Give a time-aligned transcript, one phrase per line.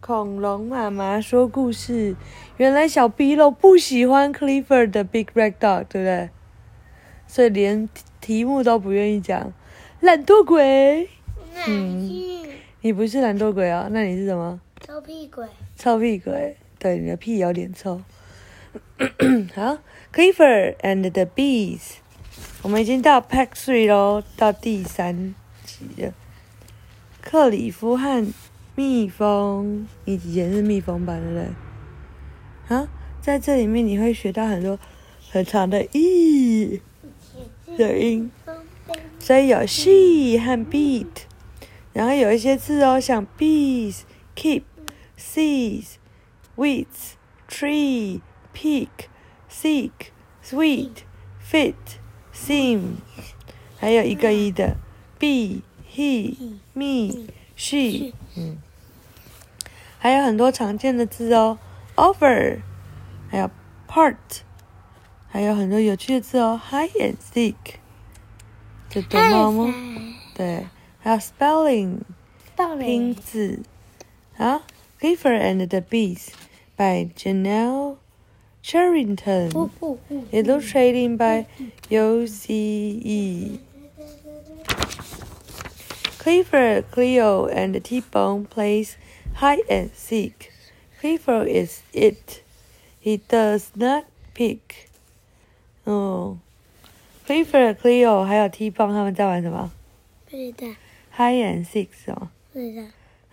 [0.00, 2.14] 恐龙妈妈说故事。
[2.56, 6.30] 原来小鼻龙不喜欢 Clifford 的 Big Red Dog，对不对？
[7.26, 7.88] 所以连
[8.20, 9.52] 题目都不愿意讲。
[10.00, 11.08] 懒惰鬼，
[11.66, 12.46] 嗯，
[12.80, 14.60] 你不是懒惰鬼啊，那你是什么？
[14.80, 15.46] 臭屁鬼。
[15.76, 18.00] 臭屁鬼，对，你的屁有点臭。
[19.54, 19.78] 好
[20.14, 21.96] ，Clifford and the Bees，
[22.62, 25.34] 我们已经到 Pack Three 喽，到第三
[25.64, 26.14] 集了。
[27.20, 28.26] 克里夫和
[28.78, 32.76] 蜜蜂，你以前是蜜蜂吧，对不对？
[32.76, 32.88] 啊，
[33.20, 34.78] 在这里面你会学到很多
[35.32, 36.80] 很长的 e
[37.76, 38.30] 的音，
[39.18, 41.08] 所以有 she 和 beat，
[41.92, 44.02] 然后有一些字哦，像 bees、
[44.36, 44.62] keep、
[45.18, 45.94] sees、
[46.56, 47.14] weeds、
[47.48, 48.20] tree、
[48.54, 49.08] peak、
[49.50, 49.90] seek、
[50.44, 50.98] sweet、
[51.44, 51.74] fit、
[52.32, 52.80] seem，
[53.76, 54.76] 还有一个一的
[55.18, 56.36] be、he、
[56.74, 57.26] me、
[57.56, 58.58] she，嗯，
[59.99, 61.57] 还有很多常见的字哦，
[61.95, 62.59] over，
[63.29, 63.49] 还有
[63.87, 64.15] part，
[65.29, 67.55] 还有很多有趣的字哦，hide and seek，
[68.89, 69.73] 这懂了吗？
[70.35, 70.67] 对，
[70.99, 71.99] 还有 spelling。
[72.79, 73.63] 拼字。
[74.37, 74.61] 好，
[75.01, 76.27] Clifford and the Bees
[76.77, 77.97] by Janelle
[78.63, 81.47] Charrington, 不不不， illustrating by
[81.89, 83.57] Yosie.
[86.19, 88.93] Clifford, Cleo, and T-Bone plays
[89.40, 90.50] hide and seek.
[91.00, 92.42] Clifford is it.
[93.00, 94.58] He does not pick.
[95.84, 96.38] 哦
[97.26, 99.70] ，Clifford, Cleo 还有 T-Bone 他们在玩什么
[100.28, 100.66] 不知道
[101.16, 102.30] ，？Hide and seek 是吗？
[102.52, 102.82] 不知道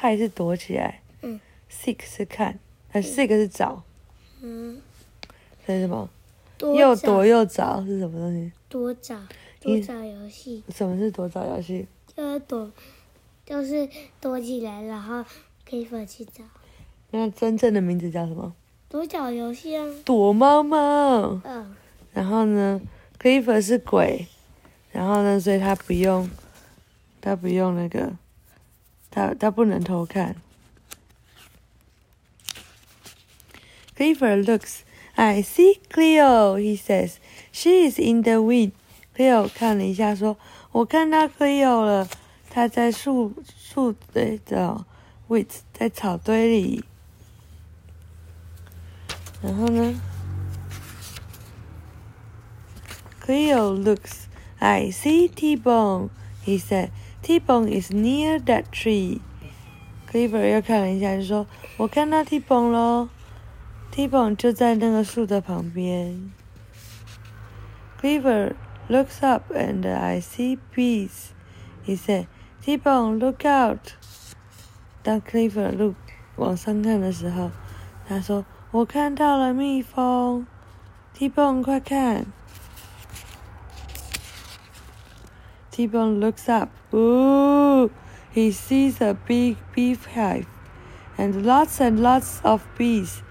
[0.00, 2.58] ，hide 是躲起来，嗯，seek 是看，
[2.92, 3.82] 呃，seek 是找，
[4.42, 4.82] 嗯，
[5.66, 6.10] 这是什么？
[6.60, 8.52] 又躲又找是什么东西？
[8.68, 9.16] 多找
[9.60, 11.86] 多找游戏，什么是躲找游戏？
[12.14, 12.70] 就是躲，
[13.46, 13.88] 就是
[14.20, 15.24] 躲起来，然后
[15.72, 16.44] 可以粉去找。
[17.12, 18.52] 那真正的名字叫什么？
[18.90, 21.40] 躲角游戏啊，躲猫猫。
[21.44, 21.74] 嗯，
[22.12, 22.78] 然后呢
[23.18, 24.26] ，Clifford 是鬼，
[24.90, 26.28] 然后呢，所以他不用，
[27.22, 28.12] 他不用那个，
[29.10, 30.36] 他他不能偷看。
[33.96, 34.80] Clifford looks.
[35.14, 37.14] I see Cleo, he says.
[37.50, 38.72] She is in the wind.
[39.16, 40.36] Cleo 看了一下，说
[40.72, 42.06] ：“我看到 Cleo 了，
[42.50, 44.84] 他在树树对的
[45.31, 46.83] 的 weed 在草堆里。”
[49.41, 50.01] 然后呢？
[53.23, 54.27] Cleo looks.
[54.59, 56.09] I see T-Bone,
[56.43, 56.89] he said.
[57.21, 59.19] T-Bone is near that tree.
[60.09, 63.09] Clifford 又看了一下，就说：“我看到 T-Bone 咯
[63.91, 66.31] T-Bone 就在那个树的旁边。”
[68.01, 68.55] Clifford
[68.87, 71.31] looks up and I see bees.
[71.85, 72.27] He said,
[72.61, 73.93] "T-Bone, look out!"
[75.03, 75.95] 当 Clifford look
[76.35, 77.51] 往上看的时候，
[78.07, 80.45] 他说：“我看到了蜜蜂。”
[81.13, 82.25] T-Bone 快看！
[85.71, 86.69] T-Bone looks up.
[86.93, 87.89] Ooh!
[88.33, 90.45] He sees a big beehive
[91.17, 93.21] and lots and lots of bees.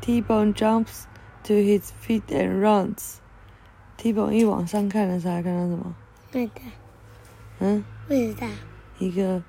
[0.00, 1.04] T-Bone jumps
[1.44, 3.18] to his feet and runs.
[3.96, 5.94] T-Bone 一往上看的时候，他看到什么？
[6.32, 6.62] 不知道，
[7.60, 8.46] 嗯，不知道。
[8.98, 9.42] 一个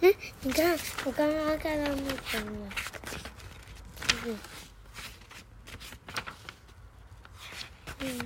[0.00, 2.70] 嗯，你看，我刚刚看到那个了，
[4.06, 4.36] 就是，
[7.98, 8.22] 就是，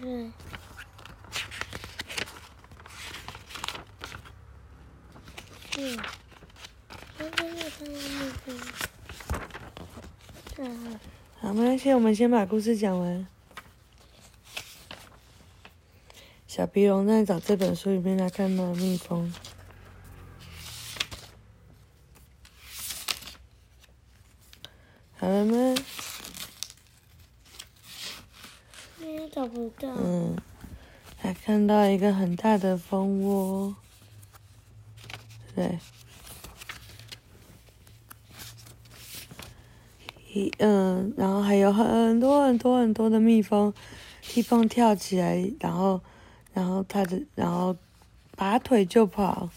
[5.78, 5.98] 嗯，
[7.16, 8.52] 刚刚又看到那个，
[10.62, 10.64] 啊，
[11.40, 13.26] 好，没关系，我们先把故事讲完。
[16.46, 19.32] 小鼻龙在找这本书里面，他看到蜜蜂。
[25.22, 25.74] 好了吗？
[29.00, 30.36] 也找不到，嗯，
[31.16, 33.76] 还看到一个很大的蜂窝，
[35.54, 35.78] 对。
[40.34, 43.72] 一嗯，然后还有很多很多很多的蜜蜂，
[44.34, 46.00] 蜜蜂跳起来，然后，
[46.52, 47.76] 然后它的，然后
[48.34, 49.50] 拔腿就跑。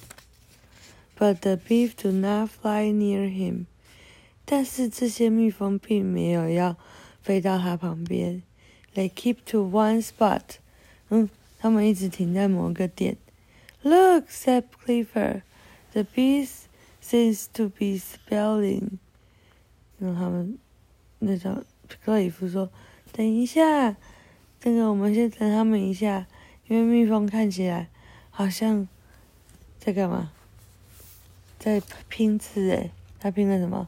[1.17, 3.65] But the bees do not fly near him.
[4.45, 6.77] 但是这些蜜蜂并没有要
[7.21, 8.43] 飞到它旁边。
[8.93, 10.41] They keep to one spot.
[11.09, 13.17] 嗯，他们一直停在某个点。
[13.81, 15.41] Look, said Clifford.
[15.93, 16.65] The bees
[17.03, 18.99] seems to be spelling.
[19.97, 20.57] 然后他们
[21.19, 21.63] 那种
[22.03, 22.69] 克里夫说
[23.11, 23.95] ：“等一下，
[24.59, 26.27] 这个我们先等他们一下，
[26.67, 27.89] 因为蜜蜂看起来
[28.29, 28.87] 好像
[29.79, 30.31] 在干嘛？
[31.57, 33.87] 在拼字诶，它拼了什么？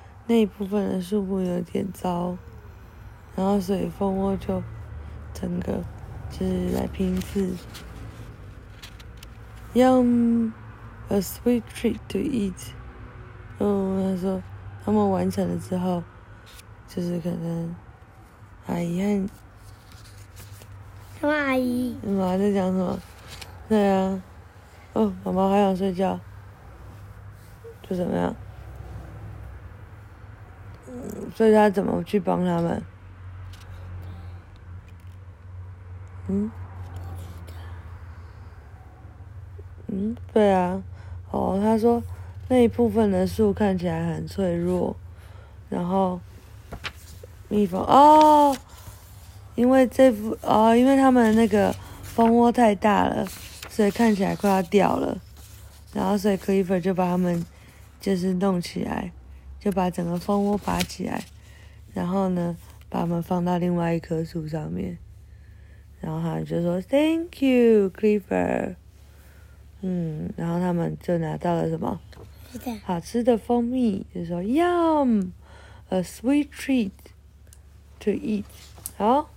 [0.31, 2.37] 那一部分的树木有点糟，
[3.35, 4.63] 然后所以蜂窝就
[5.33, 5.83] 整个
[6.29, 7.53] 就是来拼字。
[9.73, 10.53] Yum,
[11.09, 12.69] a sweet treat to eat.
[13.57, 14.41] 哦，他说
[14.85, 16.01] 他们完成了之后，
[16.87, 17.75] 就是可能
[18.67, 19.27] 阿姨和
[21.19, 21.97] 什么阿姨？
[22.05, 22.97] 妈妈在讲什么？
[23.67, 24.23] 对啊，
[24.93, 26.17] 哦，妈妈好想睡觉，
[27.81, 28.33] 就怎么样？
[31.35, 32.83] 所以他怎么去帮他们？
[36.27, 36.51] 嗯？
[39.87, 40.81] 嗯，对啊，
[41.31, 42.01] 哦，他说
[42.47, 44.95] 那一部分的树看起来很脆弱，
[45.67, 46.21] 然后
[47.49, 48.55] 蜜蜂哦，
[49.55, 53.25] 因为这副哦，因为他们那个蜂窝太大了，
[53.69, 55.17] 所以看起来快要掉了，
[55.91, 57.45] 然后所以 Clifford 就把他们
[57.99, 59.11] 就是弄起来，
[59.61, 61.23] 就把整个蜂窝拔起来，
[61.93, 62.57] 然后呢，
[62.89, 64.97] 把它们放到另外一棵树上面，
[66.01, 68.75] 然后他就说 Thank you, Clifford。
[69.81, 71.99] 嗯，然后他们就拿到了什么，
[72.83, 75.31] 好吃的蜂蜜，就说 Yum,
[75.89, 76.91] a sweet treat
[77.99, 78.43] to eat。
[78.97, 79.29] 好，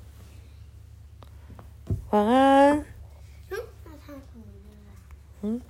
[2.10, 2.78] 晚安。
[2.78, 2.84] 嗯，
[3.50, 4.44] 那他怎么
[4.84, 4.92] 了？
[5.42, 5.60] 嗯，